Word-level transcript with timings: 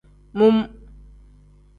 Mum. 0.33 0.55